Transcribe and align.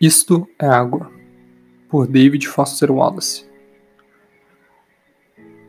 Isto 0.00 0.48
é 0.58 0.66
Água, 0.66 1.12
por 1.86 2.06
David 2.06 2.48
Foster 2.48 2.90
Wallace. 2.90 3.44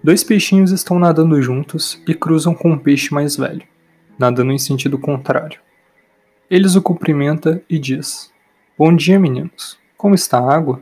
Dois 0.01 0.23
peixinhos 0.23 0.71
estão 0.71 0.97
nadando 0.97 1.41
juntos 1.41 2.01
e 2.07 2.15
cruzam 2.15 2.55
com 2.55 2.71
um 2.71 2.78
peixe 2.78 3.13
mais 3.13 3.36
velho, 3.36 3.67
nadando 4.17 4.54
em 4.54 4.57
sentido 4.57 4.97
contrário. 4.97 5.59
Eles 6.49 6.78
o 6.78 6.81
cumprimenta 6.81 7.62
e 7.70 7.78
diz: 7.78 8.31
Bom 8.78 8.96
dia, 8.96 9.19
meninos. 9.19 9.78
Como 9.97 10.15
está 10.15 10.39
a 10.39 10.55
água? 10.55 10.81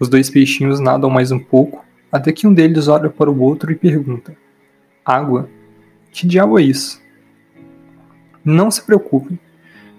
Os 0.00 0.08
dois 0.08 0.28
peixinhos 0.28 0.80
nadam 0.80 1.08
mais 1.08 1.30
um 1.30 1.38
pouco, 1.38 1.84
até 2.10 2.32
que 2.32 2.48
um 2.48 2.52
deles 2.52 2.88
olha 2.88 3.08
para 3.08 3.30
o 3.30 3.40
outro 3.40 3.70
e 3.70 3.76
pergunta: 3.76 4.36
Água? 5.04 5.48
Que 6.10 6.26
diabo 6.26 6.58
é 6.58 6.64
isso? 6.64 7.00
Não 8.44 8.72
se 8.72 8.82
preocupem, 8.82 9.38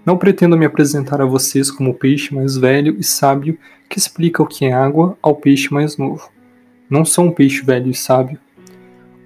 não 0.05 0.17
pretendo 0.17 0.57
me 0.57 0.65
apresentar 0.65 1.19
a 1.19 1.25
vocês 1.25 1.71
como 1.71 1.89
o 1.89 1.93
peixe 1.93 2.33
mais 2.33 2.55
velho 2.55 2.95
e 2.99 3.03
sábio 3.03 3.57
que 3.89 3.97
explica 3.97 4.43
o 4.43 4.45
que 4.45 4.65
é 4.65 4.73
água 4.73 5.17
ao 5.21 5.35
peixe 5.35 5.73
mais 5.73 5.97
novo. 5.97 6.29
Não 6.89 7.03
sou 7.03 7.25
um 7.25 7.31
peixe 7.31 7.63
velho 7.63 7.89
e 7.89 7.93
sábio. 7.95 8.37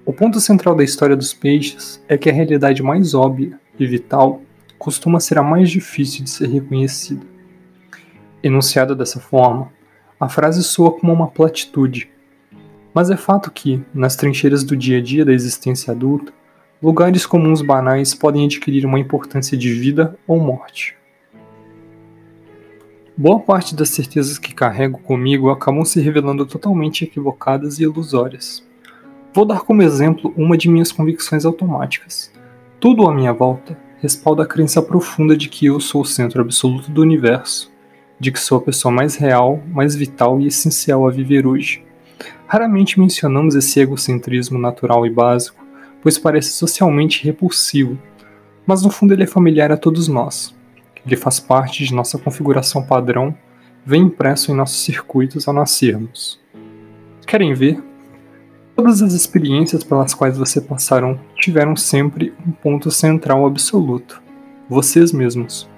O 0.06 0.12
ponto 0.12 0.40
central 0.40 0.74
da 0.74 0.82
história 0.82 1.14
dos 1.14 1.34
peixes 1.34 2.02
é 2.08 2.16
que 2.16 2.30
a 2.30 2.32
realidade 2.32 2.82
mais 2.82 3.12
óbvia 3.12 3.60
e 3.78 3.86
vital 3.86 4.40
costuma 4.78 5.20
ser 5.20 5.38
a 5.38 5.42
mais 5.42 5.70
difícil 5.70 6.24
de 6.24 6.30
ser 6.30 6.48
reconhecida. 6.48 7.26
Enunciada 8.42 8.94
dessa 8.94 9.20
forma, 9.20 9.70
a 10.18 10.28
frase 10.28 10.62
soa 10.64 10.92
como 10.92 11.12
uma 11.12 11.28
platitude. 11.28 12.10
Mas 12.94 13.10
é 13.10 13.16
fato 13.16 13.50
que, 13.50 13.82
nas 13.92 14.16
trincheiras 14.16 14.64
do 14.64 14.74
dia 14.74 14.98
a 14.98 15.02
dia 15.02 15.24
da 15.24 15.32
existência 15.32 15.92
adulta, 15.92 16.32
lugares 16.82 17.26
comuns 17.26 17.60
banais 17.60 18.14
podem 18.14 18.46
adquirir 18.46 18.86
uma 18.86 18.98
importância 18.98 19.56
de 19.56 19.70
vida 19.72 20.18
ou 20.26 20.40
morte. 20.40 20.96
Boa 23.14 23.38
parte 23.38 23.74
das 23.74 23.90
certezas 23.90 24.38
que 24.38 24.54
carrego 24.54 24.98
comigo 25.00 25.50
acabam 25.50 25.84
se 25.84 26.00
revelando 26.00 26.46
totalmente 26.46 27.04
equivocadas 27.04 27.78
e 27.78 27.82
ilusórias. 27.82 28.66
Vou 29.34 29.44
dar 29.44 29.60
como 29.60 29.82
exemplo 29.82 30.32
uma 30.36 30.56
de 30.56 30.70
minhas 30.70 30.90
convicções 30.90 31.44
automáticas. 31.44 32.32
Tudo 32.80 33.06
à 33.06 33.14
minha 33.14 33.32
volta 33.32 33.76
respalda 33.98 34.44
a 34.44 34.46
crença 34.46 34.80
profunda 34.80 35.36
de 35.36 35.50
que 35.50 35.66
eu 35.66 35.78
sou 35.78 36.00
o 36.00 36.06
centro 36.06 36.40
absoluto 36.40 36.90
do 36.90 37.02
universo, 37.02 37.70
de 38.18 38.32
que 38.32 38.40
sou 38.40 38.56
a 38.56 38.62
pessoa 38.62 38.90
mais 38.90 39.16
real, 39.16 39.62
mais 39.68 39.94
vital 39.94 40.40
e 40.40 40.46
essencial 40.46 41.06
a 41.06 41.10
viver 41.10 41.46
hoje. 41.46 41.84
Raramente 42.46 42.98
mencionamos 42.98 43.54
esse 43.54 43.78
egocentrismo 43.80 44.58
natural 44.58 45.04
e 45.04 45.10
básico, 45.10 45.59
pois 46.02 46.18
parece 46.18 46.50
socialmente 46.50 47.24
repulsivo, 47.24 47.98
mas 48.66 48.82
no 48.82 48.90
fundo 48.90 49.12
ele 49.12 49.24
é 49.24 49.26
familiar 49.26 49.72
a 49.72 49.76
todos 49.76 50.08
nós. 50.08 50.54
Ele 51.04 51.16
faz 51.16 51.40
parte 51.40 51.84
de 51.84 51.94
nossa 51.94 52.18
configuração 52.18 52.82
padrão, 52.82 53.34
vem 53.84 54.02
impresso 54.02 54.52
em 54.52 54.54
nossos 54.54 54.82
circuitos 54.82 55.48
ao 55.48 55.54
nascermos. 55.54 56.40
Querem 57.26 57.54
ver? 57.54 57.82
Todas 58.76 59.02
as 59.02 59.12
experiências 59.12 59.84
pelas 59.84 60.14
quais 60.14 60.38
você 60.38 60.60
passaram 60.60 61.18
tiveram 61.36 61.76
sempre 61.76 62.32
um 62.46 62.50
ponto 62.50 62.90
central 62.90 63.46
absoluto: 63.46 64.22
vocês 64.68 65.12
mesmos. 65.12 65.68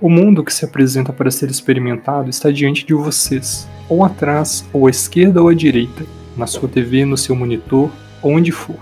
O 0.00 0.08
mundo 0.08 0.44
que 0.44 0.54
se 0.54 0.64
apresenta 0.64 1.12
para 1.12 1.30
ser 1.30 1.50
experimentado 1.50 2.30
está 2.30 2.50
diante 2.52 2.86
de 2.86 2.94
vocês, 2.94 3.68
ou 3.88 4.04
atrás, 4.04 4.64
ou 4.72 4.86
à 4.86 4.90
esquerda 4.90 5.42
ou 5.42 5.48
à 5.48 5.54
direita, 5.54 6.06
na 6.36 6.46
sua 6.46 6.68
TV, 6.68 7.04
no 7.04 7.16
seu 7.16 7.34
monitor, 7.34 7.90
onde 8.22 8.52
for. 8.52 8.78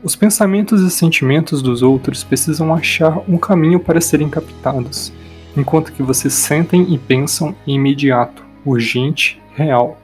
Os 0.00 0.14
pensamentos 0.14 0.80
e 0.80 0.90
sentimentos 0.90 1.60
dos 1.60 1.82
outros 1.82 2.22
precisam 2.22 2.72
achar 2.72 3.20
um 3.28 3.36
caminho 3.36 3.80
para 3.80 4.00
serem 4.00 4.28
captados, 4.28 5.12
enquanto 5.56 5.92
que 5.92 6.04
vocês 6.04 6.34
sentem 6.34 6.94
e 6.94 6.96
pensam 6.96 7.52
em 7.66 7.74
imediato, 7.74 8.44
urgente, 8.64 9.42
real. 9.56 10.00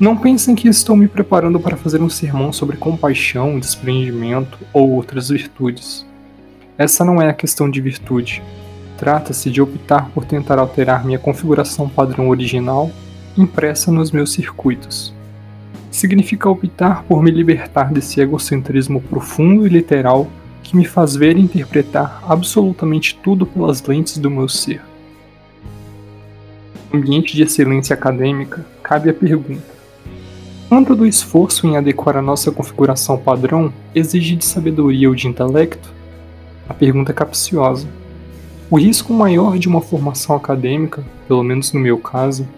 Não 0.00 0.16
pensem 0.16 0.56
que 0.56 0.66
estou 0.66 0.96
me 0.96 1.06
preparando 1.06 1.60
para 1.60 1.76
fazer 1.76 2.02
um 2.02 2.10
sermão 2.10 2.52
sobre 2.52 2.76
compaixão, 2.76 3.60
desprendimento 3.60 4.58
ou 4.72 4.90
outras 4.90 5.28
virtudes. 5.28 6.04
Essa 6.76 7.04
não 7.04 7.22
é 7.22 7.28
a 7.28 7.34
questão 7.34 7.70
de 7.70 7.80
virtude. 7.80 8.42
Trata-se 8.98 9.52
de 9.52 9.62
optar 9.62 10.10
por 10.10 10.24
tentar 10.24 10.58
alterar 10.58 11.04
minha 11.04 11.18
configuração 11.18 11.88
padrão 11.88 12.28
original 12.28 12.90
impressa 13.38 13.92
nos 13.92 14.10
meus 14.10 14.32
circuitos 14.32 15.14
significa 15.94 16.48
optar 16.48 17.04
por 17.04 17.22
me 17.22 17.30
libertar 17.30 17.92
desse 17.92 18.20
egocentrismo 18.20 19.00
profundo 19.00 19.64
e 19.64 19.70
literal 19.70 20.28
que 20.60 20.76
me 20.76 20.84
faz 20.84 21.14
ver 21.14 21.36
e 21.36 21.40
interpretar 21.40 22.20
absolutamente 22.28 23.16
tudo 23.22 23.46
pelas 23.46 23.80
lentes 23.80 24.18
do 24.18 24.28
meu 24.28 24.48
ser. 24.48 24.82
No 26.92 26.98
ambiente 26.98 27.36
de 27.36 27.44
excelência 27.44 27.94
acadêmica, 27.94 28.66
cabe 28.82 29.08
a 29.08 29.14
pergunta: 29.14 29.62
quanto 30.68 30.96
do 30.96 31.06
esforço 31.06 31.64
em 31.64 31.76
adequar 31.76 32.16
a 32.16 32.22
nossa 32.22 32.50
configuração 32.50 33.16
padrão 33.16 33.72
exige 33.94 34.34
de 34.34 34.44
sabedoria 34.44 35.08
ou 35.08 35.14
de 35.14 35.28
intelecto? 35.28 35.92
A 36.68 36.74
pergunta 36.74 37.12
é 37.12 37.14
capciosa. 37.14 37.86
O 38.68 38.76
risco 38.80 39.12
maior 39.12 39.58
de 39.58 39.68
uma 39.68 39.80
formação 39.80 40.34
acadêmica, 40.34 41.04
pelo 41.28 41.44
menos 41.44 41.72
no 41.72 41.78
meu 41.78 41.98
caso, 41.98 42.48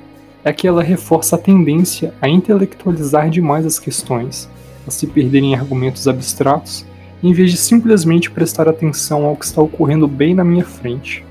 é 0.47 0.53
que 0.53 0.69
ela 0.69 0.81
reforça 0.81 1.35
a 1.35 1.39
tendência 1.41 2.15
a 2.23 2.29
intelectualizar 2.29 3.29
demais 3.29 3.67
as 3.67 3.81
questões, 3.81 4.49
a 4.87 4.93
se 4.93 5.05
perder 5.05 5.41
em 5.41 5.57
argumentos 5.57 6.07
abstratos, 6.07 6.87
em 7.21 7.33
vez 7.33 7.51
de 7.51 7.57
simplesmente 7.57 8.31
prestar 8.31 8.69
atenção 8.69 9.25
ao 9.25 9.35
que 9.35 9.45
está 9.45 9.61
ocorrendo 9.61 10.07
bem 10.07 10.37
na 10.37 10.45
minha 10.45 10.65
frente. 10.65 11.25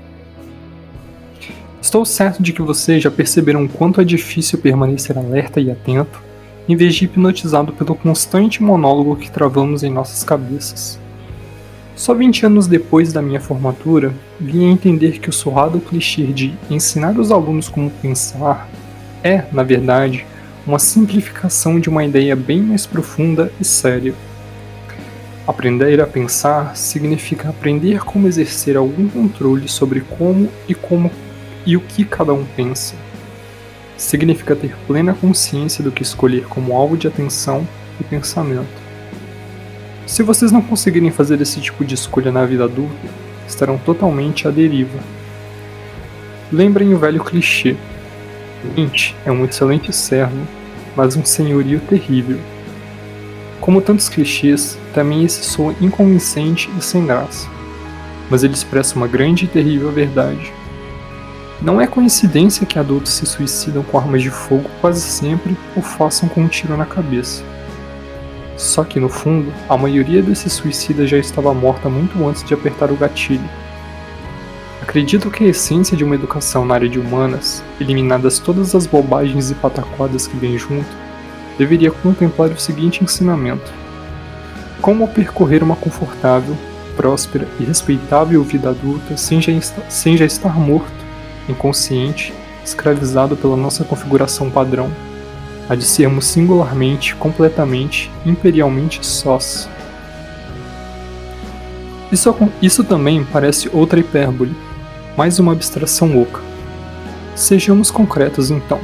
Estou 1.80 2.04
certo 2.04 2.42
de 2.42 2.52
que 2.52 2.60
vocês 2.60 3.02
já 3.02 3.10
perceberam 3.10 3.66
quanto 3.66 4.02
é 4.02 4.04
difícil 4.04 4.58
permanecer 4.58 5.16
alerta 5.16 5.62
e 5.62 5.70
atento, 5.70 6.20
em 6.68 6.76
vez 6.76 6.94
de 6.94 7.06
hipnotizado 7.06 7.72
pelo 7.72 7.94
constante 7.94 8.62
monólogo 8.62 9.16
que 9.16 9.30
travamos 9.30 9.82
em 9.82 9.90
nossas 9.90 10.22
cabeças. 10.24 11.00
Só 11.94 12.12
20 12.12 12.44
anos 12.44 12.66
depois 12.66 13.14
da 13.14 13.22
minha 13.22 13.40
formatura, 13.40 14.12
vim 14.38 14.68
a 14.68 14.72
entender 14.72 15.20
que 15.20 15.30
o 15.30 15.32
surrado 15.32 15.80
clichê 15.80 16.26
de 16.26 16.52
ensinar 16.70 17.18
os 17.18 17.32
alunos 17.32 17.70
como 17.70 17.90
pensar 17.90 18.68
é, 19.22 19.44
na 19.52 19.62
verdade, 19.62 20.26
uma 20.66 20.78
simplificação 20.78 21.78
de 21.78 21.88
uma 21.88 22.04
ideia 22.04 22.34
bem 22.34 22.60
mais 22.60 22.86
profunda 22.86 23.52
e 23.60 23.64
séria. 23.64 24.14
Aprender 25.46 26.00
a 26.00 26.06
pensar 26.06 26.76
significa 26.76 27.48
aprender 27.48 28.00
como 28.00 28.26
exercer 28.26 28.76
algum 28.76 29.08
controle 29.08 29.68
sobre 29.68 30.00
como 30.00 30.48
e 30.68 30.74
como 30.74 31.10
e 31.64 31.76
o 31.76 31.80
que 31.80 32.04
cada 32.04 32.32
um 32.32 32.44
pensa. 32.44 32.96
Significa 33.96 34.56
ter 34.56 34.74
plena 34.86 35.14
consciência 35.14 35.84
do 35.84 35.92
que 35.92 36.02
escolher 36.02 36.46
como 36.46 36.74
alvo 36.74 36.96
de 36.96 37.06
atenção 37.06 37.66
e 38.00 38.04
pensamento. 38.04 38.86
Se 40.04 40.22
vocês 40.22 40.50
não 40.50 40.62
conseguirem 40.62 41.10
fazer 41.10 41.40
esse 41.40 41.60
tipo 41.60 41.84
de 41.84 41.94
escolha 41.94 42.32
na 42.32 42.44
vida 42.44 42.64
adulta, 42.64 43.08
estarão 43.46 43.78
totalmente 43.78 44.48
à 44.48 44.50
deriva. 44.50 44.98
Lembrem 46.52 46.92
o 46.92 46.98
velho 46.98 47.22
clichê 47.22 47.76
É 49.24 49.30
um 49.30 49.44
excelente 49.44 49.92
servo, 49.92 50.46
mas 50.96 51.16
um 51.16 51.24
senhorio 51.24 51.80
terrível. 51.80 52.38
Como 53.60 53.80
tantos 53.80 54.08
clichês, 54.08 54.78
também 54.94 55.24
esse 55.24 55.44
soa 55.44 55.74
inconvincente 55.80 56.70
e 56.78 56.82
sem 56.82 57.06
graça, 57.06 57.48
mas 58.30 58.44
ele 58.44 58.54
expressa 58.54 58.96
uma 58.96 59.08
grande 59.08 59.44
e 59.44 59.48
terrível 59.48 59.90
verdade. 59.90 60.52
Não 61.60 61.80
é 61.80 61.86
coincidência 61.86 62.66
que 62.66 62.78
adultos 62.78 63.12
se 63.12 63.24
suicidam 63.24 63.82
com 63.82 63.98
armas 63.98 64.22
de 64.22 64.30
fogo 64.30 64.68
quase 64.80 65.00
sempre 65.00 65.56
ou 65.74 65.82
façam 65.82 66.28
com 66.28 66.42
um 66.42 66.48
tiro 66.48 66.76
na 66.76 66.84
cabeça. 66.84 67.42
Só 68.56 68.84
que 68.84 69.00
no 69.00 69.08
fundo, 69.08 69.52
a 69.68 69.76
maioria 69.76 70.22
desses 70.22 70.52
suicidas 70.52 71.10
já 71.10 71.18
estava 71.18 71.52
morta 71.52 71.88
muito 71.88 72.26
antes 72.26 72.42
de 72.44 72.54
apertar 72.54 72.90
o 72.90 72.96
gatilho. 72.96 73.48
Acredito 74.82 75.30
que 75.30 75.44
a 75.44 75.48
essência 75.48 75.96
de 75.96 76.04
uma 76.04 76.14
educação 76.14 76.64
na 76.64 76.74
área 76.74 76.88
de 76.88 76.98
humanas, 76.98 77.64
eliminadas 77.80 78.38
todas 78.38 78.74
as 78.74 78.86
bobagens 78.86 79.50
e 79.50 79.54
pataquadas 79.54 80.26
que 80.26 80.36
vêm 80.36 80.58
junto, 80.58 80.88
deveria 81.58 81.90
contemplar 81.90 82.50
o 82.50 82.60
seguinte 82.60 83.02
ensinamento: 83.02 83.72
como 84.80 85.08
percorrer 85.08 85.62
uma 85.62 85.76
confortável, 85.76 86.56
próspera 86.96 87.46
e 87.58 87.64
respeitável 87.64 88.42
vida 88.42 88.70
adulta 88.70 89.16
sem 89.16 89.40
já, 89.40 89.52
sem 89.88 90.16
já 90.16 90.24
estar 90.24 90.58
morto, 90.58 91.04
inconsciente, 91.48 92.32
escravizado 92.64 93.36
pela 93.36 93.56
nossa 93.56 93.84
configuração 93.84 94.50
padrão, 94.50 94.90
a 95.68 95.74
de 95.74 95.84
sermos 95.84 96.26
singularmente, 96.26 97.14
completamente, 97.16 98.10
imperialmente 98.24 99.04
sós. 99.04 99.68
Isso, 102.10 102.34
isso 102.62 102.84
também 102.84 103.24
parece 103.24 103.68
outra 103.72 103.98
hipérbole, 103.98 104.54
mais 105.16 105.38
uma 105.38 105.52
abstração 105.52 106.20
oca. 106.20 106.42
Sejamos 107.34 107.90
concretos 107.90 108.50
então. 108.50 108.78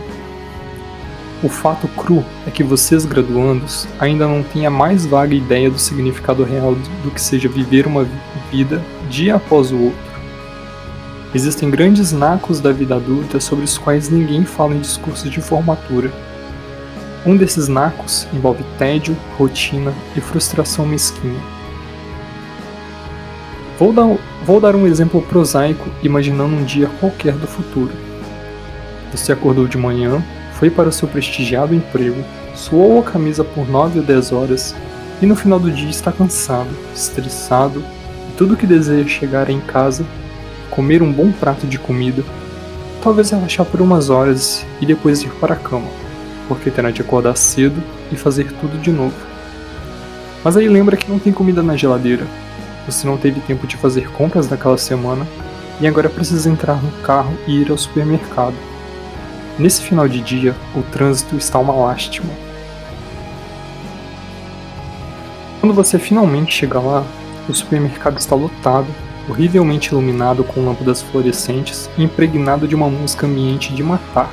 O 1.43 1.49
fato 1.49 1.87
cru 1.89 2.25
é 2.47 2.51
que 2.51 2.63
vocês 2.63 3.05
graduandos 3.05 3.87
ainda 3.99 4.27
não 4.27 4.43
têm 4.43 4.65
a 4.65 4.71
mais 4.71 5.05
vaga 5.05 5.35
ideia 5.35 5.71
do 5.71 5.79
significado 5.79 6.43
real 6.43 6.75
do 7.03 7.11
que 7.11 7.21
seja 7.21 7.49
viver 7.49 7.87
uma 7.87 8.07
vida 8.51 8.83
dia 9.11 9.35
após 9.35 9.71
o 9.73 9.79
outro. 9.79 10.13
Existem 11.35 11.69
grandes 11.69 12.13
nacos 12.13 12.61
da 12.61 12.73
vida 12.73 12.97
adulta 12.97 13.39
sobre 13.39 13.65
os 13.65 13.77
quais 13.77 14.09
ninguém 14.09 14.45
fala 14.45 14.75
em 14.75 14.81
discursos 14.81 15.31
de 15.31 15.41
formatura. 15.41 16.11
Um 17.27 17.37
desses 17.37 17.69
nacos 17.69 18.27
envolve 18.33 18.65
tédio, 18.79 19.17
rotina 19.37 19.93
e 20.17 20.21
frustração 20.21 20.87
mesquinha. 20.87 21.62
Vou 23.83 23.93
dar, 23.93 24.17
vou 24.45 24.61
dar 24.61 24.77
um 24.77 24.87
exemplo 24.87 25.21
prosaico 25.21 25.91
imaginando 26.05 26.55
um 26.55 26.63
dia 26.63 26.89
qualquer 27.01 27.33
do 27.33 27.49
futuro. 27.49 27.91
Você 29.11 29.33
acordou 29.33 29.67
de 29.67 29.77
manhã, 29.77 30.23
foi 30.53 30.71
para 30.71 30.89
o 30.89 30.93
seu 30.93 31.09
prestigiado 31.09 31.75
emprego, 31.75 32.23
suou 32.55 33.01
a 33.01 33.03
camisa 33.03 33.43
por 33.43 33.69
9 33.69 33.99
ou 33.99 34.05
10 34.05 34.31
horas 34.31 34.73
e 35.21 35.27
no 35.27 35.35
final 35.35 35.59
do 35.59 35.69
dia 35.69 35.91
está 35.91 36.13
cansado, 36.13 36.71
estressado 36.95 37.83
e 38.31 38.37
tudo 38.37 38.57
que 38.57 38.69
deseja 38.69 39.05
é 39.05 39.09
chegar 39.09 39.51
em 39.51 39.59
casa 39.59 40.07
comer 40.71 41.03
um 41.03 41.13
bom 41.13 41.33
prato 41.33 41.67
de 41.67 41.77
comida, 41.77 42.23
talvez 43.03 43.31
relaxar 43.31 43.67
por 43.67 43.81
umas 43.81 44.11
horas 44.11 44.65
e 44.81 44.87
depois 44.87 45.23
ir 45.23 45.33
para 45.41 45.55
a 45.55 45.59
cama, 45.59 45.89
porque 46.47 46.71
terá 46.71 46.93
de 46.93 47.03
acordar 47.03 47.37
cedo 47.37 47.83
e 48.13 48.17
fazer 48.17 48.53
tudo 48.61 48.81
de 48.81 48.93
novo. 48.93 49.17
Mas 50.45 50.57
aí 50.57 50.69
lembra 50.69 50.97
que 50.97 51.11
não 51.11 51.19
tem 51.19 51.33
comida 51.33 51.65
na 51.65 51.77
geladeira, 51.77 52.25
você 52.87 53.07
não 53.07 53.17
teve 53.17 53.41
tempo 53.41 53.67
de 53.67 53.77
fazer 53.77 54.11
compras 54.13 54.47
daquela 54.47 54.79
semana 54.79 55.27
e 55.81 55.87
agora 55.87 56.09
precisa 56.09 56.51
entrar 56.51 56.83
no 56.83 56.91
carro 57.03 57.37
e 57.47 57.61
ir 57.61 57.71
ao 57.71 57.79
supermercado. 57.79 58.55
Nesse 59.59 59.83
final 59.83 60.09
de 60.09 60.21
dia, 60.21 60.55
o 60.75 60.83
trânsito 60.83 61.37
está 61.37 61.59
uma 61.59 61.75
lástima. 61.75 62.31
Quando 65.61 65.75
você 65.75 65.99
finalmente 65.99 66.53
chega 66.53 66.81
lá, 66.81 67.05
o 67.49 67.55
supermercado 67.55 68.19
está 68.19 68.35
lotado 68.35 68.87
horrivelmente 69.29 69.91
iluminado 69.93 70.43
com 70.45 70.65
lâmpadas 70.65 71.03
fluorescentes 71.03 71.89
e 71.97 72.05
impregnado 72.05 72.67
de 72.67 72.75
uma 72.75 72.89
música 72.89 73.27
ambiente 73.27 73.73
de 73.73 73.83
matar. 73.83 74.31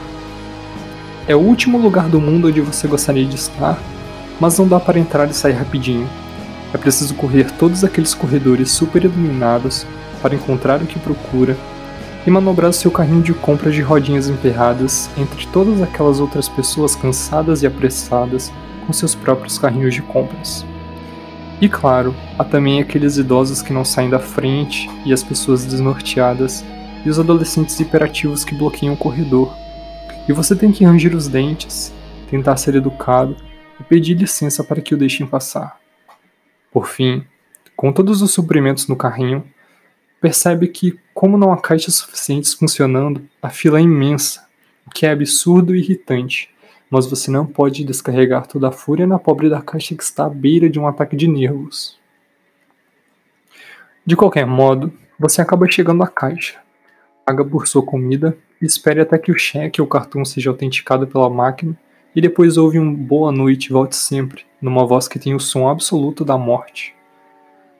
É 1.27 1.35
o 1.35 1.39
último 1.39 1.77
lugar 1.77 2.09
do 2.09 2.19
mundo 2.19 2.47
onde 2.47 2.61
você 2.61 2.87
gostaria 2.87 3.25
de 3.25 3.35
estar, 3.35 3.77
mas 4.39 4.57
não 4.57 4.67
dá 4.67 4.79
para 4.79 4.99
entrar 4.99 5.29
e 5.29 5.33
sair 5.33 5.53
rapidinho. 5.53 6.09
É 6.73 6.77
preciso 6.77 7.15
correr 7.15 7.51
todos 7.51 7.83
aqueles 7.83 8.13
corredores 8.13 8.71
super 8.71 9.03
iluminados 9.03 9.85
para 10.21 10.35
encontrar 10.35 10.81
o 10.81 10.85
que 10.85 10.99
procura 10.99 11.57
e 12.27 12.29
manobrar 12.31 12.71
seu 12.73 12.91
carrinho 12.91 13.23
de 13.23 13.33
compras 13.33 13.73
de 13.73 13.81
rodinhas 13.81 14.27
emperradas 14.27 15.09
entre 15.17 15.47
todas 15.47 15.81
aquelas 15.81 16.19
outras 16.19 16.47
pessoas 16.47 16.95
cansadas 16.95 17.63
e 17.63 17.67
apressadas 17.67 18.51
com 18.85 18.93
seus 18.93 19.15
próprios 19.15 19.57
carrinhos 19.57 19.93
de 19.93 20.01
compras. 20.01 20.65
E 21.61 21.67
claro, 21.67 22.15
há 22.37 22.43
também 22.43 22.79
aqueles 22.79 23.17
idosos 23.17 23.61
que 23.61 23.73
não 23.73 23.83
saem 23.83 24.09
da 24.09 24.19
frente 24.19 24.89
e 25.05 25.11
as 25.11 25.23
pessoas 25.23 25.65
desnorteadas 25.65 26.63
e 27.03 27.09
os 27.09 27.19
adolescentes 27.19 27.79
hiperativos 27.79 28.45
que 28.45 28.55
bloqueiam 28.55 28.93
o 28.93 28.97
corredor. 28.97 29.53
E 30.27 30.33
você 30.33 30.55
tem 30.55 30.71
que 30.71 30.85
ranger 30.85 31.15
os 31.15 31.27
dentes, 31.27 31.91
tentar 32.29 32.57
ser 32.57 32.75
educado 32.75 33.35
e 33.79 33.83
pedir 33.83 34.13
licença 34.15 34.63
para 34.63 34.81
que 34.81 34.93
o 34.93 34.97
deixem 34.97 35.25
passar. 35.25 35.78
Por 36.71 36.87
fim, 36.87 37.25
com 37.75 37.91
todos 37.91 38.21
os 38.21 38.31
suprimentos 38.31 38.87
no 38.87 38.95
carrinho, 38.95 39.43
percebe 40.21 40.67
que, 40.67 40.99
como 41.13 41.37
não 41.37 41.51
há 41.51 41.57
caixas 41.57 41.95
suficientes 41.95 42.53
funcionando, 42.53 43.27
a 43.41 43.49
fila 43.49 43.79
é 43.79 43.81
imensa, 43.81 44.47
o 44.85 44.89
que 44.89 45.05
é 45.05 45.11
absurdo 45.11 45.75
e 45.75 45.79
irritante 45.79 46.49
mas 46.89 47.05
você 47.05 47.29
não 47.29 47.45
pode 47.45 47.83
descarregar 47.83 48.47
toda 48.47 48.69
a 48.69 48.71
fúria 48.71 49.05
na 49.05 49.19
pobre 49.19 49.49
da 49.49 49.61
caixa 49.61 49.95
que 49.95 50.03
está 50.03 50.25
à 50.25 50.29
beira 50.29 50.69
de 50.69 50.79
um 50.79 50.87
ataque 50.87 51.15
de 51.15 51.27
nervos. 51.27 51.99
De 54.05 54.15
qualquer 54.15 54.45
modo, 54.45 54.91
você 55.19 55.41
acaba 55.41 55.69
chegando 55.69 56.01
à 56.01 56.07
caixa, 56.07 56.59
paga 57.23 57.45
por 57.45 57.67
sua 57.67 57.83
comida 57.83 58.35
e 58.59 58.65
espere 58.65 59.01
até 59.01 59.17
que 59.17 59.31
o 59.31 59.37
cheque 59.37 59.79
ou 59.79 59.87
cartão 59.87 60.25
seja 60.25 60.49
autenticado 60.49 61.05
pela 61.05 61.29
máquina 61.29 61.77
e 62.15 62.21
depois 62.21 62.57
ouve 62.57 62.79
um 62.79 62.93
boa 62.93 63.31
noite 63.31 63.71
volte 63.71 63.95
sempre, 63.95 64.45
numa 64.61 64.85
voz 64.85 65.07
que 65.07 65.19
tem 65.19 65.33
o 65.33 65.39
som 65.39 65.67
absoluto 65.67 66.25
da 66.25 66.37
morte. 66.37 66.95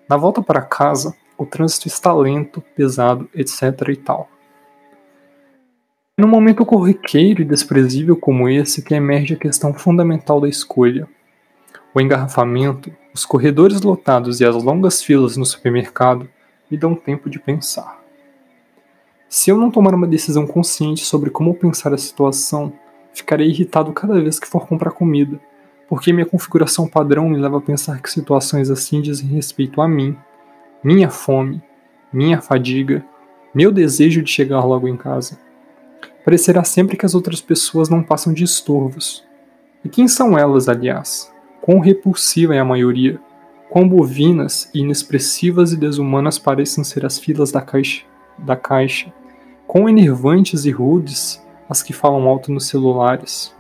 Na 0.08 0.18
volta 0.18 0.42
para 0.42 0.62
casa, 0.62 1.16
o 1.38 1.46
trânsito 1.46 1.88
está 1.88 2.14
lento, 2.14 2.62
pesado, 2.76 3.30
etc 3.34 3.64
e 3.90 3.96
tal. 3.96 4.30
É 6.18 6.22
num 6.22 6.28
momento 6.28 6.66
corriqueiro 6.66 7.42
e 7.42 7.46
desprezível 7.46 8.18
como 8.18 8.50
esse 8.50 8.82
que 8.82 8.94
emerge 8.94 9.36
a 9.36 9.38
questão 9.38 9.74
fundamental 9.74 10.42
da 10.42 10.50
escolha. 10.50 11.08
O 11.94 12.02
engarrafamento, 12.02 12.92
os 13.14 13.26
corredores 13.26 13.82
lotados 13.82 14.42
e 14.42 14.46
as 14.46 14.56
longas 14.62 15.02
filas 15.02 15.38
no 15.38 15.46
supermercado 15.46 16.30
me 16.70 16.78
dão 16.78 16.94
tempo 16.94 17.30
de 17.30 17.40
pensar. 17.40 18.00
Se 19.30 19.50
eu 19.50 19.58
não 19.58 19.72
tomar 19.72 19.94
uma 19.94 20.08
decisão 20.08 20.46
consciente 20.46 21.06
sobre 21.06 21.30
como 21.30 21.56
pensar 21.56 21.94
a 21.94 21.98
situação, 21.98 22.74
ficarei 23.20 23.48
irritado 23.48 23.94
cada 23.94 24.20
vez 24.20 24.40
que 24.40 24.48
for 24.48 24.68
comprar 24.68 24.92
comida, 24.92 25.40
porque 25.88 26.12
minha 26.12 26.26
configuração 26.26 26.88
padrão 26.88 27.30
me 27.30 27.38
leva 27.38 27.58
a 27.58 27.62
pensar 27.62 28.02
que 28.02 28.12
situações 28.12 28.70
assim 28.70 29.02
dizem 29.02 29.30
respeito 29.30 29.82
a 29.82 29.88
mim, 29.88 30.18
minha 30.84 31.10
fome, 31.10 31.62
minha 32.12 32.42
fadiga, 32.42 33.06
meu 33.54 33.72
desejo 33.72 34.22
de 34.22 34.32
chegar 34.32 34.64
logo 34.64 34.88
em 34.88 34.96
casa. 34.96 35.40
Parecerá 36.24 36.64
sempre 36.64 36.96
que 36.96 37.06
as 37.06 37.16
outras 37.16 37.42
pessoas 37.42 37.90
não 37.90 38.04
passam 38.04 38.34
de 38.34 38.44
estorvos. 38.44 39.26
E 39.84 39.90
quem 39.90 40.08
são 40.08 40.38
elas, 40.38 40.70
aliás? 40.70 41.34
Quão 41.62 41.80
repulsiva 41.80 42.56
é 42.56 42.60
a 42.60 42.66
maioria? 42.66 43.20
Quão 43.70 43.88
bovinas, 43.88 44.70
inexpressivas 44.74 45.72
e 45.72 45.78
desumanas 45.78 46.38
parecem 46.38 46.84
ser 46.84 47.06
as 47.06 47.18
filas 47.18 47.52
da 47.52 47.62
caixa, 47.62 48.04
da 48.38 48.56
caixa? 48.56 49.12
Quão 49.68 49.88
enervantes 49.88 50.66
e 50.66 50.72
rudes 50.72 51.42
as 51.70 51.84
que 51.84 51.94
falam 51.94 52.28
alto 52.28 52.52
nos 52.52 52.68
celulares? 52.68 53.54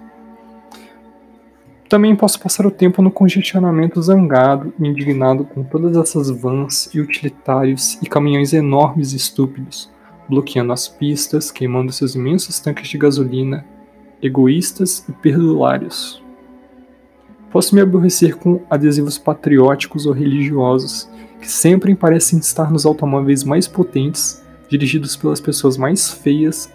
Também 1.87 2.15
posso 2.15 2.39
passar 2.39 2.65
o 2.65 2.71
tempo 2.71 3.01
no 3.01 3.09
congestionamento 3.09 4.01
zangado 4.01 4.73
e 4.79 4.87
indignado 4.87 5.43
com 5.43 5.63
todas 5.63 5.97
essas 5.97 6.29
vans 6.29 6.89
e 6.93 6.99
utilitários 6.99 7.97
e 8.01 8.05
caminhões 8.05 8.53
enormes 8.53 9.11
e 9.11 9.15
estúpidos, 9.15 9.89
bloqueando 10.29 10.71
as 10.71 10.87
pistas, 10.87 11.49
queimando 11.49 11.91
seus 11.91 12.13
imensos 12.13 12.59
tanques 12.59 12.87
de 12.89 12.97
gasolina, 12.97 13.65
egoístas 14.21 15.03
e 15.09 15.11
perdulários. 15.11 16.23
Posso 17.49 17.73
me 17.73 17.81
aborrecer 17.81 18.37
com 18.37 18.61
adesivos 18.69 19.17
patrióticos 19.17 20.05
ou 20.05 20.13
religiosos, 20.13 21.09
que 21.41 21.49
sempre 21.49 21.95
parecem 21.95 22.37
estar 22.37 22.71
nos 22.71 22.85
automóveis 22.85 23.43
mais 23.43 23.67
potentes, 23.67 24.43
dirigidos 24.69 25.15
pelas 25.15 25.41
pessoas 25.41 25.77
mais 25.77 26.11
feias, 26.11 26.71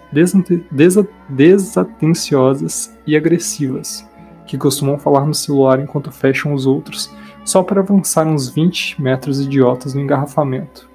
desatenciosas 1.29 2.95
e 3.07 3.15
agressivas, 3.15 4.07
que 4.45 4.57
costumam 4.57 4.99
falar 4.99 5.25
no 5.25 5.33
celular 5.33 5.79
enquanto 5.79 6.11
fecham 6.11 6.53
os 6.53 6.65
outros, 6.65 7.09
só 7.43 7.63
para 7.63 7.81
avançar 7.81 8.27
uns 8.27 8.49
20 8.49 9.01
metros 9.01 9.39
idiotas 9.39 9.93
no 9.93 10.01
engarrafamento. 10.01 10.89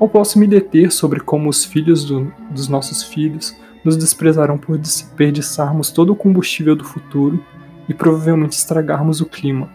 Ou 0.00 0.08
posso 0.08 0.38
me 0.38 0.46
deter 0.46 0.90
sobre 0.90 1.20
como 1.20 1.48
os 1.48 1.64
filhos 1.64 2.04
do, 2.04 2.32
dos 2.50 2.68
nossos 2.68 3.04
filhos 3.04 3.56
nos 3.84 3.96
desprezarão 3.96 4.58
por 4.58 4.76
desperdiçarmos 4.78 5.90
todo 5.90 6.12
o 6.12 6.16
combustível 6.16 6.74
do 6.74 6.84
futuro 6.84 7.44
e 7.88 7.94
provavelmente 7.94 8.52
estragarmos 8.52 9.20
o 9.20 9.26
clima. 9.26 9.70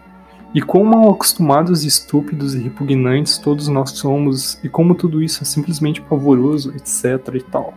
E 0.54 0.62
quão 0.62 0.82
mal 0.84 1.10
acostumados, 1.10 1.84
estúpidos 1.84 2.54
e 2.54 2.58
repugnantes 2.58 3.36
todos 3.36 3.68
nós 3.68 3.90
somos, 3.90 4.58
e 4.64 4.68
como 4.68 4.94
tudo 4.94 5.22
isso 5.22 5.42
é 5.42 5.46
simplesmente 5.46 6.00
pavoroso, 6.00 6.72
etc. 6.74 7.34
e 7.34 7.42
tal. 7.42 7.74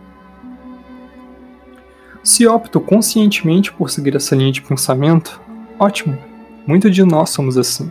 Se 2.22 2.46
opto 2.46 2.80
conscientemente 2.80 3.72
por 3.72 3.90
seguir 3.90 4.16
essa 4.16 4.34
linha 4.34 4.52
de 4.52 4.62
pensamento, 4.62 5.40
ótimo, 5.78 6.16
muitos 6.66 6.94
de 6.94 7.02
nós 7.02 7.30
somos 7.30 7.58
assim. 7.58 7.90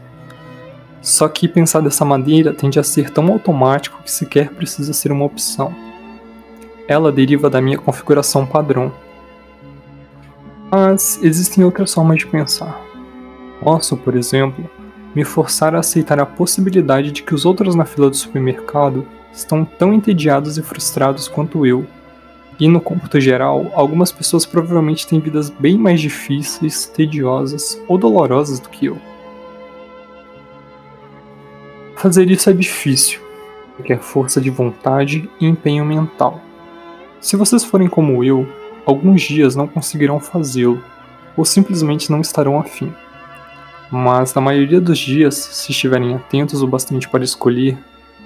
Só 1.02 1.28
que 1.28 1.48
pensar 1.48 1.82
dessa 1.82 2.06
maneira 2.06 2.54
tende 2.54 2.80
a 2.80 2.84
ser 2.84 3.10
tão 3.10 3.28
automático 3.32 4.02
que 4.04 4.12
sequer 4.12 4.52
precisa 4.52 4.94
ser 4.94 5.12
uma 5.12 5.26
opção. 5.26 5.76
Ela 6.88 7.12
deriva 7.12 7.50
da 7.50 7.62
minha 7.62 7.78
configuração 7.78 8.46
padrão. 8.46 8.92
Mas 10.72 11.20
existem 11.22 11.64
outras 11.64 11.94
formas 11.94 12.20
de 12.20 12.28
pensar. 12.28 12.91
Posso, 13.62 13.96
por 13.96 14.16
exemplo, 14.16 14.70
me 15.14 15.24
forçar 15.24 15.76
a 15.76 15.80
aceitar 15.80 16.20
a 16.20 16.26
possibilidade 16.26 17.12
de 17.12 17.22
que 17.22 17.36
os 17.36 17.46
outros 17.46 17.76
na 17.76 17.86
fila 17.86 18.10
do 18.10 18.16
supermercado 18.16 19.06
estão 19.32 19.64
tão 19.64 19.94
entediados 19.94 20.58
e 20.58 20.64
frustrados 20.64 21.28
quanto 21.28 21.66
eu. 21.66 21.86
E 22.60 22.68
no 22.68 22.82
cômputo 22.82 23.20
geral, 23.20 23.72
algumas 23.74 24.12
pessoas 24.12 24.46
provavelmente 24.46 25.08
têm 25.08 25.20
vidas 25.20 25.50
bem 25.50 25.78
mais 25.78 26.02
difíceis, 26.02 26.86
tediosas 26.88 27.80
ou 27.88 27.98
dolorosas 27.98 28.60
do 28.60 28.70
que 28.70 28.88
eu. 28.88 28.98
Fazer 31.96 32.30
isso 32.32 32.50
é 32.50 32.54
difícil, 32.54 33.22
requer 33.78 34.00
força 34.00 34.42
de 34.42 34.50
vontade 34.50 35.30
e 35.40 35.46
empenho 35.46 35.86
mental. 35.86 36.42
Se 37.20 37.36
vocês 37.36 37.64
forem 37.64 37.88
como 37.88 38.24
eu, 38.24 38.48
alguns 38.88 39.22
dias 39.22 39.56
não 39.56 39.68
conseguirão 39.68 40.20
fazê-lo, 40.20 40.84
ou 41.38 41.46
simplesmente 41.46 42.12
não 42.12 42.20
estarão 42.20 42.60
afim. 42.60 42.92
Mas 43.92 44.34
na 44.34 44.42
maioria 44.42 44.80
dos 44.80 44.98
dias, 44.98 45.36
se 45.36 45.72
estiverem 45.72 46.16
atentos 46.16 46.62
o 46.62 46.68
bastante 46.68 47.10
para 47.10 47.26
escolher, 47.26 47.78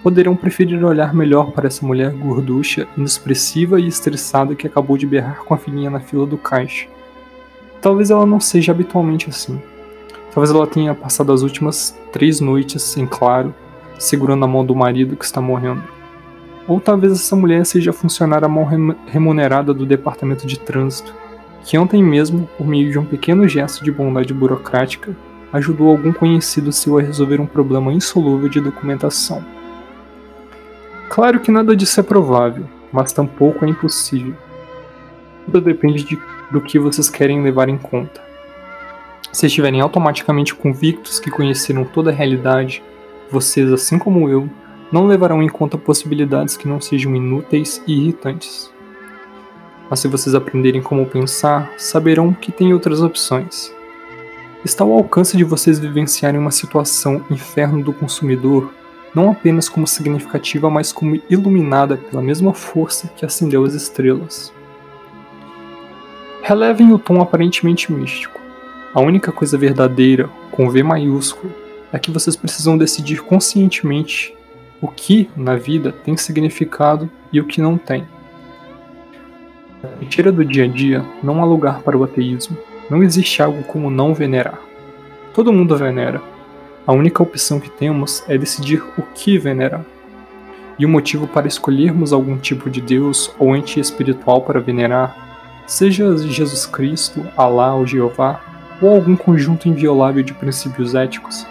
poderão 0.03 0.35
preferir 0.35 0.85
olhar 0.85 1.15
melhor 1.15 1.51
para 1.51 1.65
essa 1.65 1.83
mulher 1.83 2.11
gorducha, 2.11 2.87
inexpressiva 2.95 3.79
e 3.79 3.87
estressada 3.87 4.53
que 4.53 4.67
acabou 4.67 4.95
de 4.95 5.07
berrar 5.07 5.43
com 5.43 5.55
a 5.55 5.57
filhinha 5.57 5.89
na 5.89 5.99
fila 5.99 6.27
do 6.27 6.37
caixa. 6.37 6.87
Talvez 7.81 8.11
ela 8.11 8.27
não 8.27 8.39
seja 8.39 8.71
habitualmente 8.71 9.27
assim. 9.27 9.59
Talvez 10.31 10.53
ela 10.53 10.67
tenha 10.67 10.93
passado 10.93 11.31
as 11.31 11.41
últimas 11.41 11.97
três 12.11 12.39
noites 12.39 12.95
em 12.97 13.07
claro, 13.07 13.51
segurando 13.97 14.45
a 14.45 14.47
mão 14.47 14.63
do 14.63 14.75
marido 14.75 15.15
que 15.15 15.25
está 15.25 15.41
morrendo. 15.41 15.81
Ou 16.67 16.79
talvez 16.79 17.13
essa 17.13 17.35
mulher 17.35 17.65
seja 17.65 17.89
a 17.89 17.93
funcionária 17.93 18.47
mal 18.47 18.67
remunerada 19.07 19.73
do 19.73 19.85
departamento 19.85 20.45
de 20.45 20.59
trânsito, 20.59 21.15
que 21.63 21.79
ontem 21.79 22.03
mesmo, 22.03 22.47
por 22.57 22.67
meio 22.67 22.91
de 22.91 22.99
um 22.99 23.05
pequeno 23.05 23.47
gesto 23.47 23.83
de 23.83 23.91
bondade 23.91 24.33
burocrática, 24.35 25.15
ajudou 25.53 25.89
algum 25.89 26.11
conhecido 26.11 26.71
seu 26.71 26.97
a 26.97 27.01
resolver 27.01 27.39
um 27.39 27.45
problema 27.45 27.93
insolúvel 27.93 28.49
de 28.49 28.59
documentação. 28.59 29.43
Claro 31.09 31.39
que 31.39 31.51
nada 31.51 31.75
disso 31.75 31.99
é 31.99 32.03
provável, 32.03 32.65
mas 32.91 33.13
tampouco 33.13 33.63
é 33.65 33.69
impossível. 33.69 34.33
Tudo 35.45 35.61
depende 35.61 36.03
de, 36.03 36.19
do 36.51 36.59
que 36.59 36.79
vocês 36.79 37.09
querem 37.09 37.41
levar 37.41 37.69
em 37.69 37.77
conta. 37.77 38.21
Se 39.31 39.45
estiverem 39.45 39.81
automaticamente 39.81 40.55
convictos 40.55 41.19
que 41.19 41.29
conheceram 41.29 41.83
toda 41.83 42.09
a 42.09 42.13
realidade, 42.13 42.81
vocês, 43.31 43.71
assim 43.71 43.99
como 43.99 44.29
eu, 44.29 44.49
não 44.91 45.07
levarão 45.07 45.41
em 45.43 45.49
conta 45.49 45.77
possibilidades 45.77 46.55
que 46.55 46.67
não 46.67 46.79
sejam 46.79 47.15
inúteis 47.15 47.81
e 47.87 47.93
irritantes. 47.93 48.71
Mas 49.89 49.99
se 49.99 50.07
vocês 50.07 50.33
aprenderem 50.33 50.81
como 50.81 51.05
pensar, 51.05 51.73
saberão 51.77 52.33
que 52.33 52.51
tem 52.51 52.73
outras 52.73 53.01
opções. 53.01 53.73
Está 54.65 54.83
ao 54.83 54.93
alcance 54.93 55.37
de 55.37 55.43
vocês 55.43 55.77
vivenciarem 55.77 56.39
uma 56.39 56.49
situação 56.49 57.23
inferno 57.29 57.83
do 57.83 57.93
consumidor, 57.93 58.73
não 59.13 59.29
apenas 59.29 59.69
como 59.69 59.85
significativa, 59.85 60.71
mas 60.71 60.91
como 60.91 61.21
iluminada 61.29 61.97
pela 61.97 62.19
mesma 62.19 62.51
força 62.51 63.07
que 63.15 63.23
acendeu 63.23 63.63
as 63.63 63.75
estrelas. 63.75 64.51
Relevem 66.41 66.91
o 66.91 66.97
tom 66.97 67.21
aparentemente 67.21 67.93
místico. 67.93 68.41
A 68.91 68.99
única 68.99 69.31
coisa 69.31 69.55
verdadeira, 69.55 70.27
com 70.49 70.67
V 70.67 70.81
maiúsculo, 70.81 71.53
é 71.93 71.99
que 71.99 72.09
vocês 72.09 72.35
precisam 72.35 72.75
decidir 72.75 73.21
conscientemente 73.21 74.35
o 74.81 74.87
que 74.87 75.29
na 75.37 75.55
vida 75.55 75.91
tem 75.91 76.17
significado 76.17 77.07
e 77.31 77.39
o 77.39 77.45
que 77.45 77.61
não 77.61 77.77
tem. 77.77 78.03
Na 79.83 79.91
mentira 79.97 80.31
do 80.31 80.43
dia 80.43 80.63
a 80.63 80.67
dia 80.67 81.05
não 81.21 81.39
há 81.43 81.45
lugar 81.45 81.81
para 81.83 81.95
o 81.95 82.03
ateísmo. 82.03 82.57
Não 82.89 83.01
existe 83.01 83.41
algo 83.41 83.63
como 83.63 83.89
não 83.89 84.13
venerar. 84.13 84.59
Todo 85.33 85.51
mundo 85.51 85.75
venera. 85.75 86.21
A 86.85 86.93
única 86.93 87.23
opção 87.23 87.59
que 87.59 87.69
temos 87.69 88.23
é 88.27 88.37
decidir 88.37 88.83
o 88.97 89.01
que 89.01 89.39
venerar. 89.39 89.83
E 90.77 90.85
o 90.85 90.89
motivo 90.89 91.27
para 91.27 91.47
escolhermos 91.47 92.13
algum 92.13 92.37
tipo 92.37 92.69
de 92.69 92.81
Deus 92.81 93.33
ou 93.39 93.55
ente 93.55 93.79
espiritual 93.79 94.41
para 94.41 94.59
venerar, 94.59 95.63
seja 95.65 96.15
Jesus 96.17 96.65
Cristo, 96.65 97.25
Alá 97.35 97.73
ou 97.73 97.87
Jeová, 97.87 98.39
ou 98.81 98.93
algum 98.93 99.15
conjunto 99.15 99.67
inviolável 99.67 100.21
de 100.21 100.33
princípios 100.33 100.93
éticos, 100.93 101.45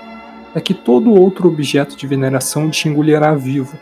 é 0.55 0.61
que 0.61 0.73
todo 0.73 1.13
outro 1.13 1.49
objeto 1.49 1.97
de 1.97 2.07
veneração 2.07 2.71
te 2.71 2.89
engolirá 2.89 3.35
vivo. 3.35 3.77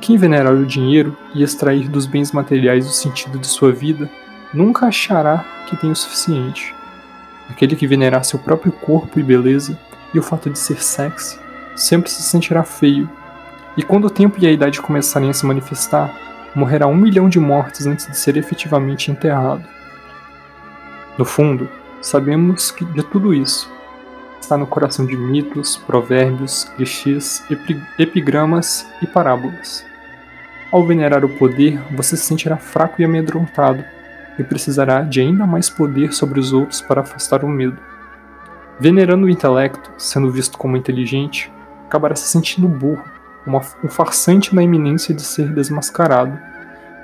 Quem 0.00 0.18
venerar 0.18 0.52
o 0.52 0.66
dinheiro 0.66 1.16
e 1.34 1.42
extrair 1.42 1.88
dos 1.88 2.04
bens 2.04 2.30
materiais 2.30 2.86
o 2.86 2.90
sentido 2.90 3.38
de 3.38 3.46
sua 3.46 3.72
vida, 3.72 4.10
nunca 4.52 4.86
achará 4.86 5.44
que 5.66 5.76
tem 5.76 5.90
o 5.90 5.96
suficiente. 5.96 6.74
Aquele 7.50 7.76
que 7.76 7.86
venerar 7.86 8.24
seu 8.24 8.38
próprio 8.38 8.72
corpo 8.72 9.18
e 9.18 9.22
beleza, 9.22 9.78
e 10.12 10.18
o 10.18 10.22
fato 10.22 10.48
de 10.50 10.58
ser 10.58 10.82
sexy, 10.82 11.38
sempre 11.76 12.10
se 12.10 12.22
sentirá 12.22 12.62
feio. 12.62 13.08
E 13.76 13.82
quando 13.82 14.06
o 14.06 14.10
tempo 14.10 14.36
e 14.38 14.46
a 14.46 14.50
idade 14.50 14.80
começarem 14.80 15.30
a 15.30 15.34
se 15.34 15.46
manifestar, 15.46 16.14
morrerá 16.54 16.86
um 16.86 16.96
milhão 16.96 17.28
de 17.28 17.38
mortes 17.38 17.86
antes 17.86 18.06
de 18.06 18.16
ser 18.16 18.36
efetivamente 18.36 19.10
enterrado. 19.10 19.64
No 21.16 21.24
fundo, 21.24 21.68
sabemos 22.00 22.70
que 22.70 22.84
de 22.84 23.02
tudo 23.02 23.34
isso 23.34 23.70
está 24.40 24.56
no 24.56 24.66
coração 24.66 25.04
de 25.04 25.16
mitos, 25.16 25.76
provérbios, 25.76 26.64
clichês, 26.76 27.44
epigramas 27.98 28.86
e 29.02 29.06
parábolas. 29.06 29.84
Ao 30.72 30.86
venerar 30.86 31.24
o 31.24 31.28
poder, 31.28 31.80
você 31.90 32.16
se 32.16 32.24
sentirá 32.24 32.56
fraco 32.56 33.00
e 33.00 33.04
amedrontado, 33.04 33.84
e 34.38 34.44
precisará 34.44 35.02
de 35.02 35.20
ainda 35.20 35.46
mais 35.46 35.68
poder 35.68 36.12
sobre 36.12 36.38
os 36.38 36.52
outros 36.52 36.80
para 36.80 37.00
afastar 37.00 37.44
o 37.44 37.48
medo. 37.48 37.78
Venerando 38.78 39.26
o 39.26 39.30
intelecto, 39.30 39.90
sendo 39.98 40.30
visto 40.30 40.56
como 40.56 40.76
inteligente, 40.76 41.52
acabará 41.86 42.14
se 42.14 42.28
sentindo 42.28 42.68
burro, 42.68 43.04
uma, 43.46 43.60
um 43.82 43.88
farsante 43.88 44.54
na 44.54 44.62
iminência 44.62 45.14
de 45.14 45.22
ser 45.22 45.52
desmascarado, 45.52 46.38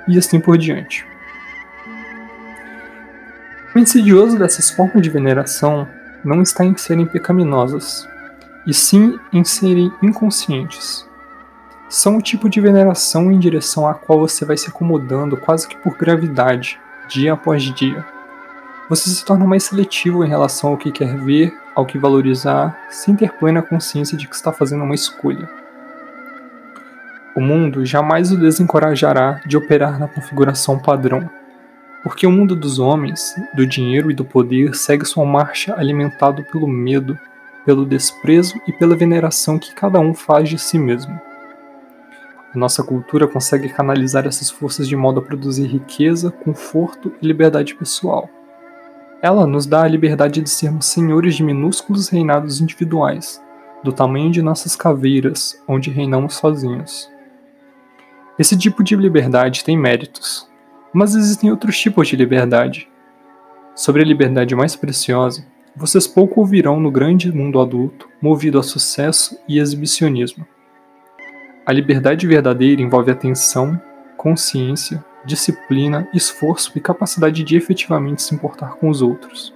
e 0.07 0.17
assim 0.17 0.39
por 0.39 0.57
diante. 0.57 1.05
O 3.75 3.79
insidioso 3.79 4.39
dessas 4.39 4.69
formas 4.69 5.01
de 5.01 5.09
veneração 5.09 5.87
não 6.23 6.41
está 6.41 6.63
em 6.63 6.77
serem 6.77 7.05
pecaminosas, 7.05 8.07
e 8.65 8.73
sim 8.73 9.19
em 9.33 9.43
serem 9.43 9.91
inconscientes. 10.01 11.05
São 11.89 12.17
o 12.17 12.21
tipo 12.21 12.49
de 12.49 12.59
veneração 12.61 13.31
em 13.31 13.37
direção 13.37 13.87
à 13.87 13.93
qual 13.93 14.19
você 14.19 14.45
vai 14.45 14.57
se 14.57 14.69
acomodando 14.69 15.37
quase 15.37 15.67
que 15.67 15.77
por 15.77 15.97
gravidade, 15.97 16.79
dia 17.07 17.33
após 17.33 17.63
dia. 17.63 18.05
Você 18.89 19.09
se 19.09 19.25
torna 19.25 19.45
mais 19.45 19.63
seletivo 19.63 20.23
em 20.23 20.27
relação 20.27 20.71
ao 20.71 20.77
que 20.77 20.91
quer 20.91 21.17
ver, 21.17 21.53
ao 21.73 21.85
que 21.85 21.97
valorizar, 21.97 22.79
sem 22.89 23.15
ter 23.15 23.33
plena 23.33 23.61
consciência 23.61 24.17
de 24.17 24.27
que 24.27 24.35
está 24.35 24.51
fazendo 24.51 24.83
uma 24.83 24.95
escolha. 24.95 25.49
O 27.35 27.41
mundo 27.41 27.85
jamais 27.85 28.31
o 28.31 28.37
desencorajará 28.37 29.41
de 29.45 29.57
operar 29.57 29.99
na 29.99 30.07
configuração 30.07 30.79
padrão, 30.79 31.29
porque 32.03 32.27
o 32.27 32.31
mundo 32.31 32.55
dos 32.55 32.77
homens, 32.77 33.35
do 33.53 33.65
dinheiro 33.65 34.11
e 34.11 34.13
do 34.13 34.23
poder 34.23 34.75
segue 34.75 35.03
sua 35.03 35.25
marcha 35.25 35.75
alimentado 35.75 36.43
pelo 36.43 36.67
medo, 36.67 37.17
pelo 37.65 37.85
desprezo 37.85 38.53
e 38.67 38.71
pela 38.71 38.95
veneração 38.95 39.57
que 39.57 39.73
cada 39.73 39.99
um 39.99 40.13
faz 40.13 40.47
de 40.47 40.59
si 40.59 40.77
mesmo. 40.77 41.19
A 42.55 42.57
nossa 42.57 42.81
cultura 42.81 43.27
consegue 43.27 43.67
canalizar 43.67 44.25
essas 44.25 44.49
forças 44.49 44.87
de 44.87 44.95
modo 44.95 45.19
a 45.19 45.21
produzir 45.21 45.67
riqueza, 45.67 46.31
conforto 46.31 47.11
e 47.21 47.27
liberdade 47.27 47.75
pessoal. 47.75 48.29
Ela 49.21 49.45
nos 49.45 49.65
dá 49.65 49.83
a 49.83 49.87
liberdade 49.89 50.39
de 50.39 50.49
sermos 50.49 50.85
senhores 50.85 51.35
de 51.35 51.43
minúsculos 51.43 52.07
reinados 52.07 52.61
individuais, 52.61 53.43
do 53.83 53.91
tamanho 53.91 54.31
de 54.31 54.41
nossas 54.41 54.73
caveiras, 54.73 55.61
onde 55.67 55.89
reinamos 55.89 56.35
sozinhos. 56.35 57.11
Esse 58.39 58.57
tipo 58.57 58.85
de 58.85 58.95
liberdade 58.95 59.65
tem 59.65 59.77
méritos, 59.77 60.49
mas 60.93 61.13
existem 61.13 61.51
outros 61.51 61.77
tipos 61.77 62.07
de 62.07 62.15
liberdade. 62.15 62.89
Sobre 63.75 64.01
a 64.01 64.05
liberdade 64.05 64.55
mais 64.55 64.77
preciosa, 64.77 65.45
vocês 65.75 66.07
pouco 66.07 66.39
ouvirão 66.39 66.79
no 66.79 66.89
grande 66.89 67.29
mundo 67.33 67.59
adulto, 67.59 68.07
movido 68.21 68.57
a 68.57 68.63
sucesso 68.63 69.37
e 69.45 69.59
exibicionismo. 69.59 70.47
A 71.65 71.73
liberdade 71.73 72.27
verdadeira 72.27 72.79
envolve 72.79 73.09
atenção, 73.09 73.81
consciência, 74.15 75.03
disciplina, 75.25 76.07
esforço 76.13 76.71
e 76.75 76.79
capacidade 76.79 77.43
de 77.43 77.57
efetivamente 77.57 78.21
se 78.21 78.35
importar 78.35 78.75
com 78.75 78.87
os 78.87 79.01
outros. 79.01 79.51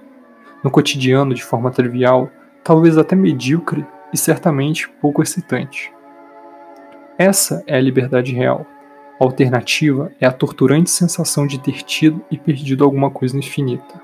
No 0.64 0.72
cotidiano, 0.72 1.32
de 1.32 1.44
forma 1.44 1.70
trivial, 1.70 2.28
talvez 2.64 2.98
até 2.98 3.14
medíocre 3.14 3.86
e 4.12 4.16
certamente 4.16 4.88
pouco 5.00 5.22
excitante. 5.22 5.92
Essa 7.16 7.62
é 7.64 7.76
a 7.76 7.80
liberdade 7.80 8.34
real. 8.34 8.66
A 9.20 9.24
alternativa 9.24 10.10
é 10.20 10.26
a 10.26 10.32
torturante 10.32 10.90
sensação 10.90 11.46
de 11.46 11.60
ter 11.60 11.82
tido 11.84 12.24
e 12.28 12.36
perdido 12.36 12.82
alguma 12.82 13.10
coisa 13.10 13.38
infinita. 13.38 14.00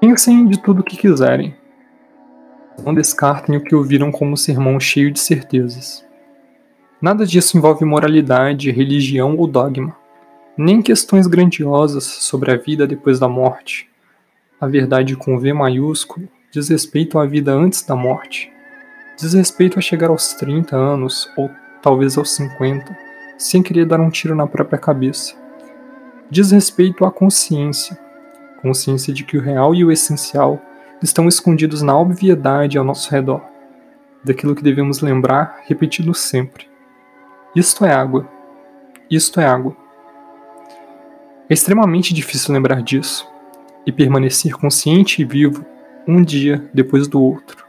Pensem 0.00 0.46
de 0.46 0.58
tudo 0.62 0.80
o 0.80 0.84
que 0.84 0.96
quiserem. 0.96 1.54
Não 2.84 2.94
descartem 2.94 3.56
o 3.56 3.60
que 3.62 3.74
ouviram 3.74 4.12
como 4.12 4.36
sermão 4.36 4.78
cheio 4.78 5.10
de 5.10 5.18
certezas. 5.18 6.04
Nada 7.00 7.26
disso 7.26 7.56
envolve 7.56 7.84
moralidade, 7.84 8.70
religião 8.70 9.36
ou 9.36 9.46
dogma, 9.46 9.96
nem 10.56 10.80
questões 10.80 11.26
grandiosas 11.26 12.04
sobre 12.04 12.50
a 12.50 12.56
vida 12.56 12.86
depois 12.86 13.18
da 13.18 13.28
morte. 13.28 13.88
A 14.60 14.66
verdade 14.66 15.16
com 15.16 15.38
V 15.38 15.52
maiúsculo 15.52 16.28
diz 16.50 16.68
respeito 16.68 17.18
à 17.18 17.26
vida 17.26 17.52
antes 17.52 17.82
da 17.82 17.94
morte. 17.94 18.50
Diz 19.18 19.34
respeito 19.34 19.78
a 19.78 19.82
chegar 19.82 20.08
aos 20.08 20.32
30 20.34 20.76
anos 20.76 21.30
ou 21.36 21.50
talvez 21.82 22.16
aos 22.16 22.34
50, 22.34 22.96
sem 23.36 23.62
querer 23.62 23.86
dar 23.86 24.00
um 24.00 24.10
tiro 24.10 24.34
na 24.34 24.46
própria 24.46 24.78
cabeça. 24.78 25.34
Diz 26.30 26.50
respeito 26.50 27.04
à 27.04 27.10
consciência, 27.10 27.98
consciência 28.62 29.12
de 29.12 29.24
que 29.24 29.36
o 29.36 29.42
real 29.42 29.74
e 29.74 29.84
o 29.84 29.92
essencial 29.92 30.60
estão 31.02 31.28
escondidos 31.28 31.82
na 31.82 31.96
obviedade 31.98 32.78
ao 32.78 32.84
nosso 32.84 33.10
redor, 33.10 33.42
daquilo 34.24 34.54
que 34.54 34.62
devemos 34.62 35.00
lembrar 35.00 35.62
repetindo 35.66 36.14
sempre 36.14 36.76
isto 37.56 37.86
é 37.86 37.90
água. 37.90 38.28
Isto 39.10 39.40
é 39.40 39.46
água. 39.46 39.74
É 41.48 41.54
extremamente 41.54 42.12
difícil 42.12 42.52
lembrar 42.52 42.82
disso 42.82 43.26
e 43.86 43.90
permanecer 43.90 44.52
consciente 44.58 45.22
e 45.22 45.24
vivo 45.24 45.64
um 46.06 46.22
dia 46.22 46.68
depois 46.74 47.08
do 47.08 47.18
outro. 47.18 47.65